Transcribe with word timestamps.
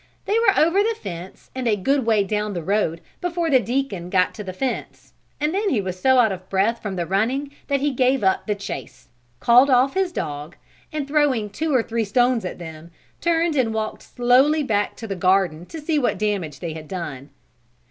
They 0.25 0.39
were 0.39 0.57
over 0.57 0.81
the 0.81 0.95
fence 0.99 1.51
and 1.53 1.67
a 1.67 1.75
good 1.75 2.07
way 2.07 2.23
down 2.23 2.55
the 2.55 2.63
road 2.63 3.01
before 3.19 3.51
the 3.51 3.59
deacon 3.59 4.09
got 4.09 4.33
to 4.33 4.43
the 4.43 4.51
fence, 4.51 5.13
and 5.39 5.53
then 5.53 5.69
he 5.69 5.79
was 5.79 5.99
so 6.01 6.17
out 6.17 6.31
of 6.31 6.49
breath 6.49 6.81
from 6.81 6.95
running 6.95 7.51
that 7.67 7.81
he 7.81 7.91
gave 7.91 8.23
up 8.23 8.47
the 8.47 8.55
chase, 8.55 9.09
called 9.39 9.69
off 9.69 9.93
his 9.93 10.11
dog, 10.11 10.55
and 10.91 11.07
throwing 11.07 11.51
two 11.51 11.71
or 11.75 11.83
three 11.83 12.03
stones 12.03 12.45
at 12.45 12.57
them, 12.57 12.89
turned 13.19 13.55
and 13.55 13.75
walked 13.75 14.01
slowly 14.01 14.63
back 14.63 14.95
to 14.97 15.05
the 15.05 15.15
garden 15.15 15.67
to 15.67 15.79
see 15.79 15.99
what 15.99 16.17
damage 16.17 16.61
they 16.61 16.73
had 16.73 16.87
done. 16.87 17.29